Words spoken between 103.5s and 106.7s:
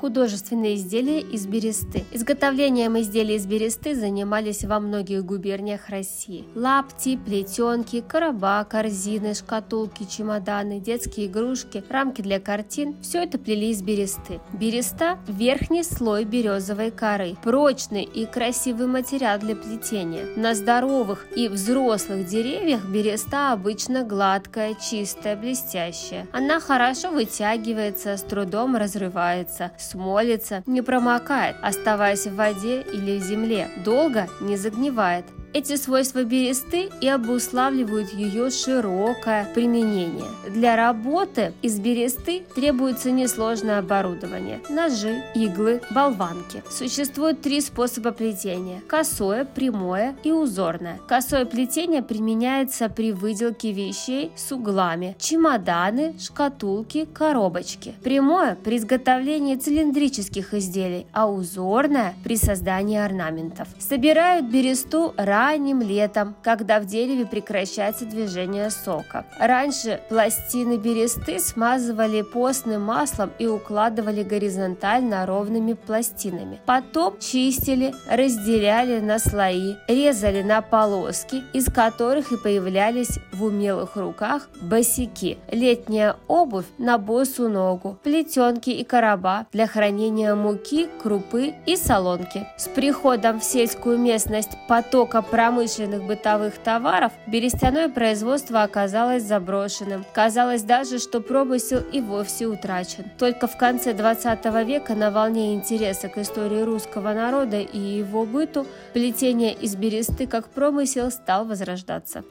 конце 20 века на волне интереса к истории